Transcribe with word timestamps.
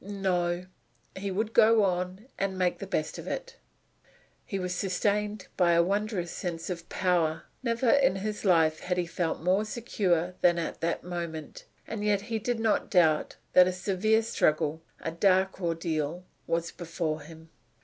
No, 0.03 0.65
he 1.15 1.29
would 1.29 1.53
go 1.53 1.83
on, 1.83 2.25
and 2.39 2.57
make 2.57 2.79
the 2.79 2.87
best 2.87 3.19
of 3.19 3.27
it. 3.27 3.57
He 4.47 4.57
was 4.57 4.73
sustained 4.73 5.47
by 5.55 5.73
a 5.73 5.83
wondrous 5.83 6.31
sense 6.31 6.71
of 6.71 6.89
power. 6.89 7.43
Never 7.61 7.87
in 7.91 8.15
his 8.15 8.43
life 8.43 8.79
had 8.79 8.97
he 8.97 9.05
felt 9.05 9.41
more 9.43 9.63
secure 9.63 10.33
than 10.41 10.57
at 10.57 10.81
that 10.81 11.03
moment, 11.03 11.65
and 11.85 12.03
yet 12.03 12.21
he 12.21 12.39
did 12.39 12.59
not 12.59 12.89
doubt 12.89 13.35
that 13.53 13.67
a 13.67 13.71
severe 13.71 14.23
struggle 14.23 14.81
a 15.01 15.11
dark 15.11 15.61
ordeal 15.61 16.23
was 16.47 16.71
before 16.71 17.21
him. 17.21 17.51